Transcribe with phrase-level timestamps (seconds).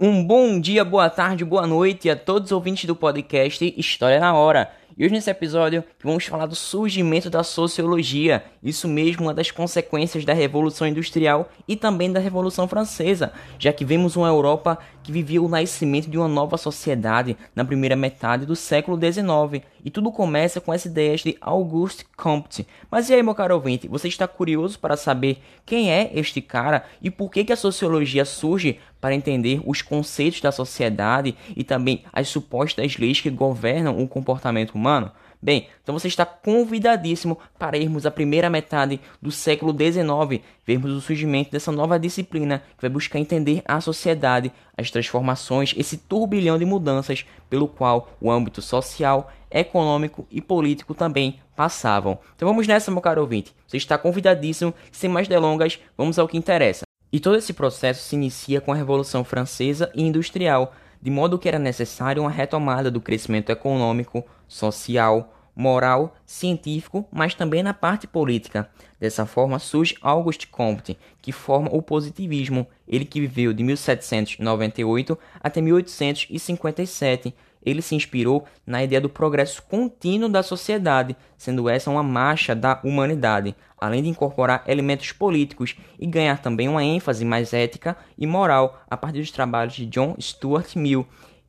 [0.00, 4.34] Um bom dia, boa tarde, boa noite a todos os ouvintes do podcast História na
[4.34, 4.68] Hora.
[4.96, 10.24] E hoje nesse episódio vamos falar do surgimento da sociologia, isso mesmo, uma das consequências
[10.24, 15.42] da Revolução Industrial e também da Revolução Francesa, já que vemos uma Europa que vivia
[15.42, 19.64] o nascimento de uma nova sociedade na primeira metade do século XIX.
[19.84, 22.66] E tudo começa com essa ideia de Auguste Comte.
[22.90, 26.84] Mas e aí, meu caro ouvinte, você está curioso para saber quem é este cara
[27.02, 32.04] e por que, que a sociologia surge para entender os conceitos da sociedade e também
[32.10, 35.12] as supostas leis que governam o comportamento humano?
[35.42, 41.02] Bem, então você está convidadíssimo para irmos à primeira metade do século XIX, vermos o
[41.02, 46.64] surgimento dessa nova disciplina que vai buscar entender a sociedade, as transformações, esse turbilhão de
[46.64, 52.18] mudanças pelo qual o âmbito social, econômico e político também passavam.
[52.34, 53.54] Então vamos nessa, meu caro ouvinte.
[53.66, 54.72] Você está convidadíssimo.
[54.90, 56.83] Sem mais delongas, vamos ao que interessa.
[57.14, 61.46] E todo esse processo se inicia com a Revolução Francesa e Industrial, de modo que
[61.46, 68.68] era necessário uma retomada do crescimento econômico, social, moral, científico, mas também na parte política.
[68.98, 75.60] Dessa forma surge Auguste Comte, que forma o positivismo, ele que viveu de 1798 até
[75.60, 77.32] 1857,
[77.64, 82.80] ele se inspirou na ideia do progresso contínuo da sociedade, sendo essa uma marcha da
[82.84, 88.82] humanidade, além de incorporar elementos políticos e ganhar também uma ênfase mais ética e moral
[88.88, 91.06] a partir dos trabalhos de John Stuart Mill,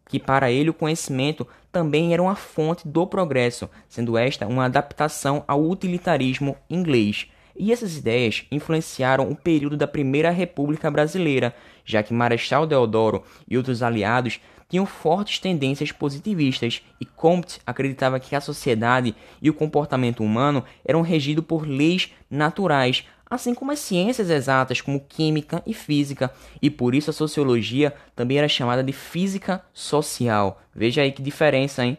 [0.07, 5.43] que para ele o conhecimento também era uma fonte do progresso, sendo esta uma adaptação
[5.47, 7.27] ao utilitarismo inglês.
[7.57, 11.55] E essas ideias influenciaram o período da Primeira República Brasileira,
[11.85, 18.35] já que Marechal Deodoro e outros aliados tinham fortes tendências positivistas, e Comte acreditava que
[18.35, 24.29] a sociedade e o comportamento humano eram regidos por leis naturais, assim como as ciências
[24.29, 29.63] exatas como química e física, e por isso a sociologia também era chamada de física
[29.73, 30.61] social.
[30.73, 31.97] Veja aí que diferença, hein?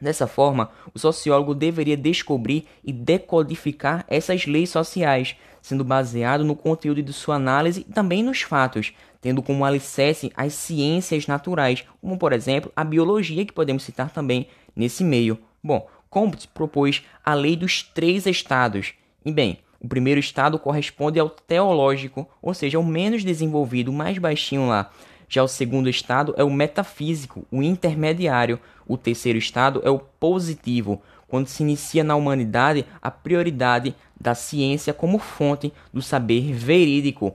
[0.00, 7.00] Dessa forma, o sociólogo deveria descobrir e decodificar essas leis sociais, sendo baseado no conteúdo
[7.00, 8.92] de sua análise e também nos fatos,
[9.22, 14.48] tendo como alicerce as ciências naturais, como por exemplo a biologia, que podemos citar também
[14.76, 15.38] nesse meio.
[15.64, 18.92] Bom, Comte propôs a lei dos três estados.
[19.24, 24.18] E bem, o primeiro estado corresponde ao teológico, ou seja, o menos desenvolvido, o mais
[24.18, 24.90] baixinho lá.
[25.26, 28.60] Já o segundo estado é o metafísico, o intermediário.
[28.86, 34.92] O terceiro estado é o positivo, quando se inicia na humanidade a prioridade da ciência
[34.92, 37.32] como fonte do saber verídico.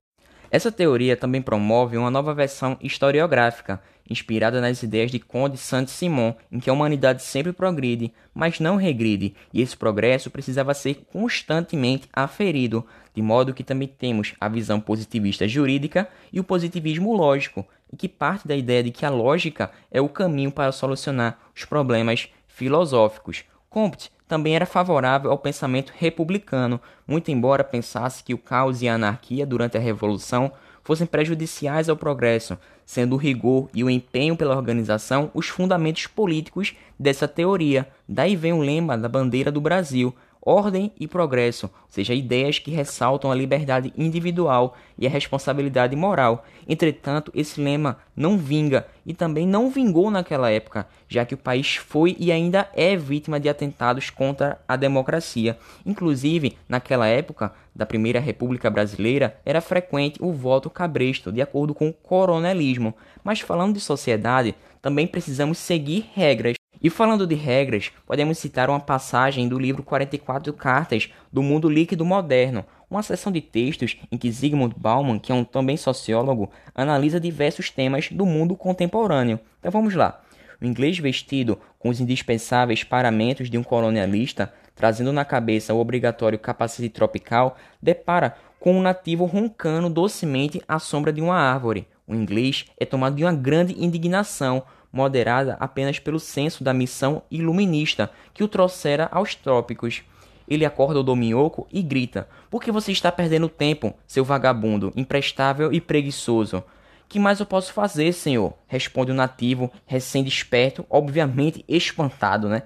[0.49, 6.59] Essa teoria também promove uma nova versão historiográfica, inspirada nas ideias de Conde Saint-Simon, em
[6.59, 12.85] que a humanidade sempre progride, mas não regride, e esse progresso precisava ser constantemente aferido,
[13.13, 18.07] de modo que também temos a visão positivista jurídica e o positivismo lógico, em que
[18.07, 23.43] parte da ideia de que a lógica é o caminho para solucionar os problemas filosóficos.
[23.69, 28.95] Comte também era favorável ao pensamento republicano, muito embora pensasse que o caos e a
[28.95, 30.51] anarquia durante a Revolução
[30.83, 36.73] fossem prejudiciais ao progresso, sendo o rigor e o empenho pela organização os fundamentos políticos
[36.97, 37.87] dessa teoria.
[38.07, 40.15] Daí vem o lema da bandeira do Brasil,
[40.47, 46.45] ordem e progresso, ou seja, ideias que ressaltam a liberdade individual e a responsabilidade moral.
[46.65, 51.75] Entretanto, esse lema não vinga e também não vingou naquela época, já que o país
[51.75, 55.57] foi e ainda é vítima de atentados contra a democracia.
[55.85, 61.89] Inclusive, naquela época da Primeira República Brasileira, era frequente o voto cabresto, de acordo com
[61.89, 62.95] o coronelismo.
[63.21, 68.79] Mas falando de sociedade, também precisamos seguir regras e falando de regras, podemos citar uma
[68.79, 74.31] passagem do livro 44 Cartas do Mundo Líquido Moderno, uma seção de textos em que
[74.31, 79.39] Zygmunt Bauman, que é um também sociólogo, analisa diversos temas do mundo contemporâneo.
[79.59, 80.21] Então vamos lá.
[80.61, 86.39] O inglês vestido com os indispensáveis paramentos de um colonialista, trazendo na cabeça o obrigatório
[86.39, 91.87] capacete tropical, depara com um nativo roncando docemente à sombra de uma árvore.
[92.07, 98.11] O inglês é tomado de uma grande indignação moderada apenas pelo senso da missão iluminista
[98.33, 100.03] que o trouxera aos trópicos.
[100.47, 105.71] Ele acorda o dominhoco e grita: Por que você está perdendo tempo, seu vagabundo, imprestável
[105.73, 106.63] e preguiçoso?
[107.09, 108.53] Que mais eu posso fazer, senhor?
[108.67, 112.63] Responde o nativo, recém-desperto, obviamente espantado, né?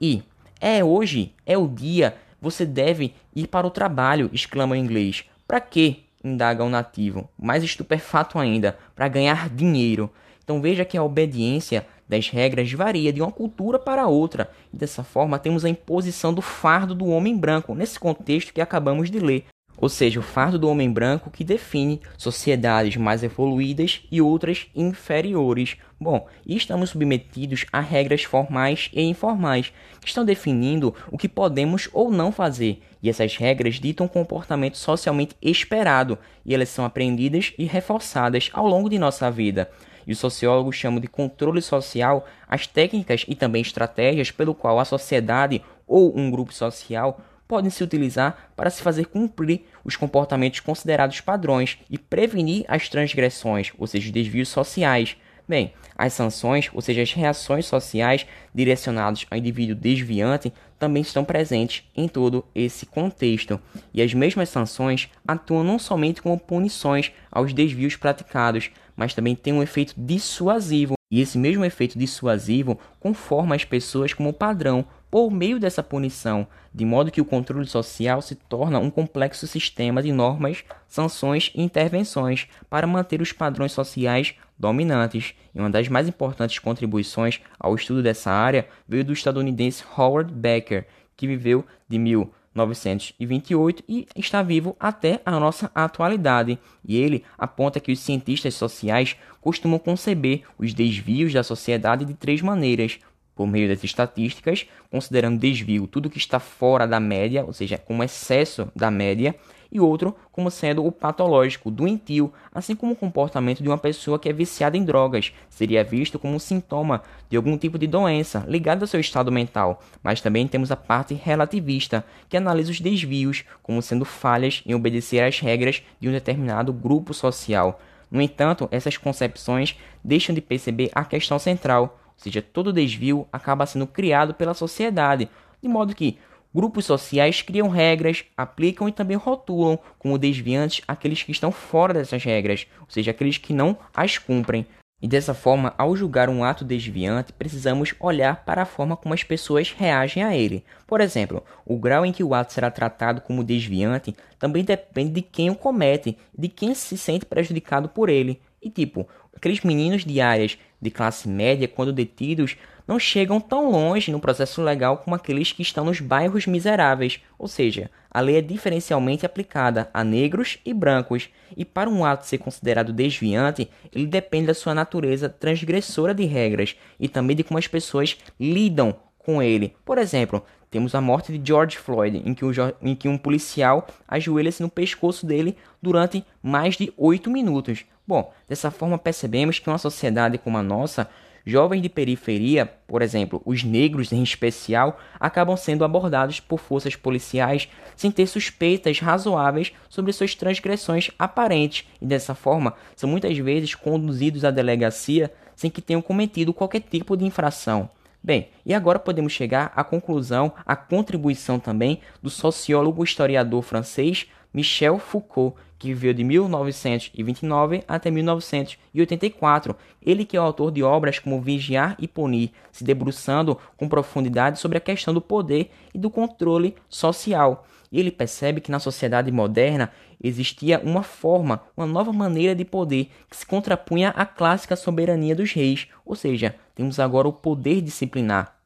[0.00, 0.22] E
[0.60, 5.24] é hoje, é o dia, você deve ir para o trabalho, exclama o inglês.
[5.46, 6.04] Para quê?
[6.22, 10.10] indaga o nativo, mais estupefato ainda, para ganhar dinheiro.
[10.50, 15.04] Então veja que a obediência das regras varia de uma cultura para outra, e dessa
[15.04, 19.44] forma temos a imposição do fardo do homem branco, nesse contexto que acabamos de ler.
[19.80, 25.76] ou seja, o fardo do homem branco que define sociedades mais evoluídas e outras inferiores.
[25.98, 31.88] Bom, e estamos submetidos a regras formais e informais que estão definindo o que podemos
[31.92, 37.54] ou não fazer, e essas regras ditam um comportamento socialmente esperado, e elas são aprendidas
[37.58, 39.70] e reforçadas ao longo de nossa vida.
[40.06, 44.84] E os sociólogos chamam de controle social as técnicas e também estratégias pelo qual a
[44.84, 47.20] sociedade ou um grupo social
[47.50, 53.72] podem se utilizar para se fazer cumprir os comportamentos considerados padrões e prevenir as transgressões,
[53.76, 55.16] ou seja, os desvios sociais.
[55.50, 58.24] Bem, as sanções, ou seja, as reações sociais
[58.54, 63.58] direcionadas ao indivíduo desviante, também estão presentes em todo esse contexto.
[63.92, 69.52] E as mesmas sanções atuam não somente como punições aos desvios praticados, mas também têm
[69.52, 70.94] um efeito dissuasivo.
[71.10, 76.84] E esse mesmo efeito dissuasivo conforma as pessoas como padrão por meio dessa punição, de
[76.84, 82.46] modo que o controle social se torna um complexo sistema de normas, sanções e intervenções
[82.68, 85.34] para manter os padrões sociais dominantes.
[85.54, 90.86] E uma das mais importantes contribuições ao estudo dessa área veio do estadunidense Howard Becker,
[91.16, 96.58] que viveu de 1928 e está vivo até a nossa atualidade.
[96.84, 102.42] E ele aponta que os cientistas sociais costumam conceber os desvios da sociedade de três
[102.42, 102.98] maneiras:
[103.34, 108.04] por meio das estatísticas, considerando desvio tudo que está fora da média, ou seja, como
[108.04, 109.34] excesso da média,
[109.70, 114.28] e outro como sendo o patológico, doentio, assim como o comportamento de uma pessoa que
[114.28, 118.84] é viciada em drogas, seria visto como um sintoma de algum tipo de doença ligada
[118.84, 119.82] ao seu estado mental.
[120.02, 125.20] Mas também temos a parte relativista, que analisa os desvios como sendo falhas em obedecer
[125.20, 127.80] às regras de um determinado grupo social.
[128.10, 133.66] No entanto, essas concepções deixam de perceber a questão central, ou seja, todo desvio acaba
[133.66, 135.30] sendo criado pela sociedade,
[135.62, 136.18] de modo que
[136.54, 142.22] grupos sociais criam regras, aplicam e também rotulam como desviantes aqueles que estão fora dessas
[142.22, 144.66] regras, ou seja, aqueles que não as cumprem.
[145.02, 149.24] E dessa forma, ao julgar um ato desviante, precisamos olhar para a forma como as
[149.24, 150.62] pessoas reagem a ele.
[150.86, 155.22] Por exemplo, o grau em que o ato será tratado como desviante também depende de
[155.22, 158.42] quem o comete, de quem se sente prejudicado por ele.
[158.62, 162.58] E tipo, aqueles meninos de áreas de classe média, quando detidos,
[162.90, 167.46] não chegam tão longe no processo legal como aqueles que estão nos bairros miseráveis, ou
[167.46, 172.38] seja, a lei é diferencialmente aplicada a negros e brancos, e para um ato ser
[172.38, 177.68] considerado desviante, ele depende da sua natureza transgressora de regras e também de como as
[177.68, 179.76] pessoas lidam com ele.
[179.84, 182.50] Por exemplo, temos a morte de George Floyd, em que, um,
[182.82, 187.84] em que um policial ajoelha-se no pescoço dele durante mais de oito minutos.
[188.04, 191.08] Bom, dessa forma percebemos que uma sociedade como a nossa,
[191.44, 197.68] jovens de periferia, por exemplo, os negros em especial, acabam sendo abordados por forças policiais
[197.96, 204.44] sem ter suspeitas razoáveis sobre suas transgressões aparentes e dessa forma são muitas vezes conduzidos
[204.44, 207.90] à delegacia sem que tenham cometido qualquer tipo de infração.
[208.22, 214.98] Bem, e agora podemos chegar à conclusão, à contribuição também do sociólogo historiador francês Michel
[214.98, 219.74] Foucault, que viveu de 1929 até 1984.
[220.04, 224.58] Ele que é o autor de obras como Vigiar e Punir, se debruçando com profundidade
[224.58, 227.66] sobre a questão do poder e do controle social.
[227.92, 229.90] Ele percebe que na sociedade moderna
[230.22, 235.52] existia uma forma, uma nova maneira de poder que se contrapunha à clássica soberania dos
[235.52, 238.59] reis, ou seja, temos agora o poder disciplinar.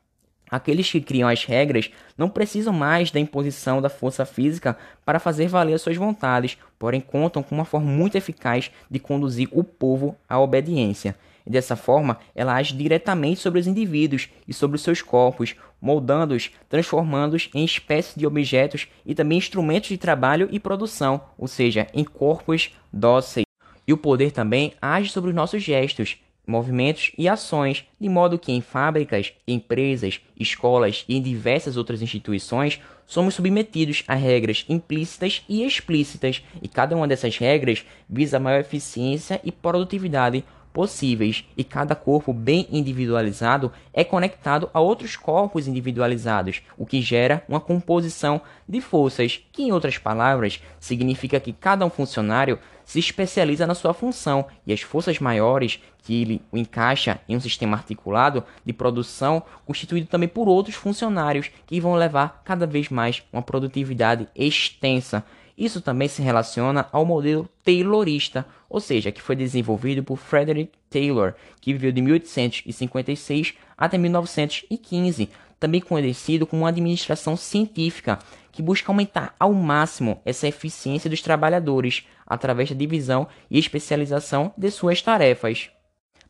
[0.50, 5.48] Aqueles que criam as regras não precisam mais da imposição da força física para fazer
[5.48, 10.38] valer suas vontades, porém contam com uma forma muito eficaz de conduzir o povo à
[10.38, 11.16] obediência.
[11.46, 16.50] E dessa forma, ela age diretamente sobre os indivíduos e sobre os seus corpos, moldando-os,
[16.68, 22.04] transformando-os em espécies de objetos e também instrumentos de trabalho e produção, ou seja, em
[22.04, 23.44] corpos dóceis.
[23.86, 28.52] E o poder também age sobre os nossos gestos, movimentos e ações, de modo que
[28.52, 35.64] em fábricas, empresas, escolas e em diversas outras instituições somos submetidos a regras implícitas e
[35.64, 42.32] explícitas, e cada uma dessas regras visa maior eficiência e produtividade possíveis, e cada corpo
[42.32, 49.40] bem individualizado é conectado a outros corpos individualizados, o que gera uma composição de forças,
[49.52, 54.72] que em outras palavras significa que cada um funcionário se especializa na sua função e
[54.72, 60.48] as forças maiores que ele encaixa em um sistema articulado de produção constituído também por
[60.48, 65.24] outros funcionários que vão levar cada vez mais uma produtividade extensa
[65.56, 71.34] isso também se relaciona ao modelo taylorista, ou seja, que foi desenvolvido por Frederick Taylor,
[71.60, 75.30] que viveu de 1856 até 1915,
[75.60, 78.18] também conhecido como administração científica,
[78.50, 84.70] que busca aumentar ao máximo essa eficiência dos trabalhadores através da divisão e especialização de
[84.70, 85.70] suas tarefas.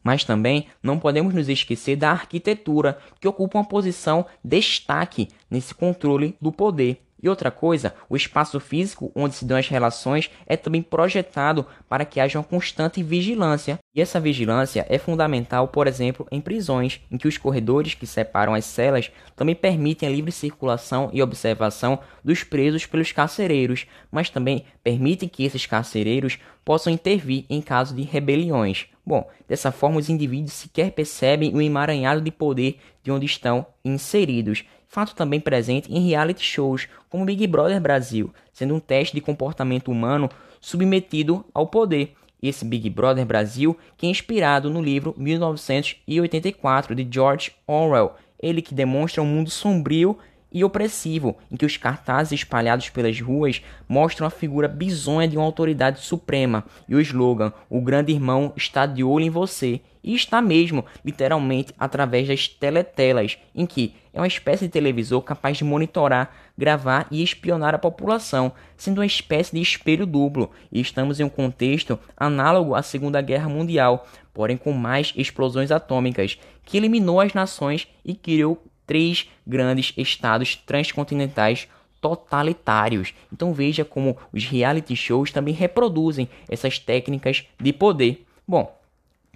[0.02, 6.36] Mas também não podemos nos esquecer da arquitetura, que ocupa uma posição destaque nesse controle
[6.40, 7.00] do poder.
[7.24, 12.04] E outra coisa, o espaço físico onde se dão as relações é também projetado para
[12.04, 13.78] que haja uma constante vigilância.
[13.94, 18.52] E essa vigilância é fundamental, por exemplo, em prisões, em que os corredores que separam
[18.52, 24.66] as celas também permitem a livre circulação e observação dos presos pelos carcereiros, mas também
[24.82, 28.84] permitem que esses carcereiros possam intervir em caso de rebeliões.
[29.06, 34.64] Bom, dessa forma os indivíduos sequer percebem o emaranhado de poder de onde estão inseridos
[34.94, 39.90] fato também presente em reality shows como Big Brother Brasil, sendo um teste de comportamento
[39.90, 42.14] humano submetido ao poder.
[42.40, 48.72] Esse Big Brother Brasil, que é inspirado no livro 1984 de George Orwell, ele que
[48.72, 50.16] demonstra um mundo sombrio
[50.52, 55.44] e opressivo, em que os cartazes espalhados pelas ruas mostram a figura bizonha de uma
[55.44, 59.80] autoridade suprema e o slogan: O grande irmão está de olho em você.
[60.04, 65.56] E está mesmo, literalmente, através das teletelas, em que é uma espécie de televisor capaz
[65.56, 70.50] de monitorar, gravar e espionar a população, sendo uma espécie de espelho duplo.
[70.70, 76.38] E estamos em um contexto análogo à Segunda Guerra Mundial, porém com mais explosões atômicas,
[76.64, 81.66] que eliminou as nações e criou três grandes estados transcontinentais
[82.00, 83.14] totalitários.
[83.32, 88.26] Então veja como os reality shows também reproduzem essas técnicas de poder.
[88.46, 88.78] Bom,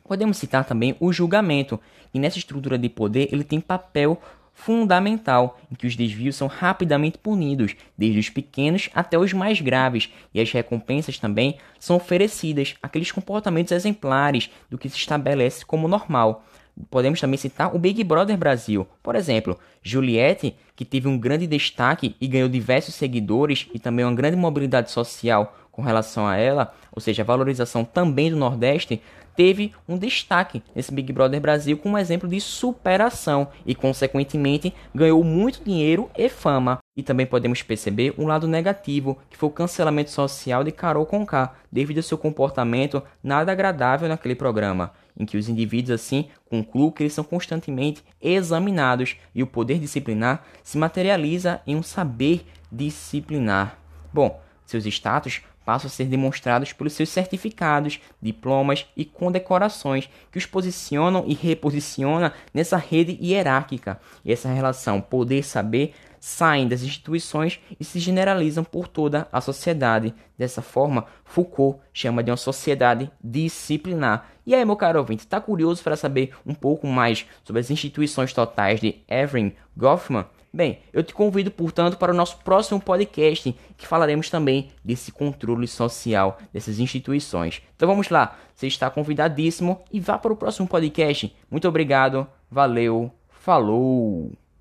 [0.09, 1.79] podemos citar também o julgamento,
[2.13, 4.21] e nessa estrutura de poder ele tem papel
[4.53, 10.13] fundamental, em que os desvios são rapidamente punidos, desde os pequenos até os mais graves,
[10.35, 16.45] e as recompensas também são oferecidas aqueles comportamentos exemplares do que se estabelece como normal
[16.91, 18.87] podemos também citar o Big Brother Brasil.
[19.03, 24.15] Por exemplo, Juliette, que teve um grande destaque e ganhou diversos seguidores e também uma
[24.15, 29.01] grande mobilidade social com relação a ela, ou seja, a valorização também do Nordeste,
[29.37, 35.23] teve um destaque nesse Big Brother Brasil com um exemplo de superação e, consequentemente, ganhou
[35.23, 36.81] muito dinheiro e fama.
[36.97, 41.55] E também podemos perceber um lado negativo, que foi o cancelamento social de Carol Conká,
[41.71, 47.05] devido ao seu comportamento nada agradável naquele programa em que os indivíduos assim concluem que
[47.05, 53.79] eles são constantemente examinados e o poder disciplinar se materializa em um saber disciplinar.
[54.13, 60.47] Bom, seus status passam a ser demonstrados pelos seus certificados, diplomas e condecorações que os
[60.47, 64.01] posicionam e reposicionam nessa rede hierárquica.
[64.25, 70.15] E essa relação poder-saber saem das instituições e se generalizam por toda a sociedade.
[70.39, 74.27] Dessa forma, Foucault chama de uma sociedade disciplinar.
[74.47, 78.33] E aí, meu caro ouvinte, está curioso para saber um pouco mais sobre as instituições
[78.33, 80.25] totais de Evelyn Goffman?
[80.59, 85.69] Bem, eu te convido, portanto, para o nosso próximo podcast, que falaremos também desse controle
[85.69, 87.63] social dessas instituições.
[87.77, 91.33] Então vamos lá, você está convidadíssimo e vá para o próximo podcast.
[91.49, 94.33] Muito obrigado, valeu, falou!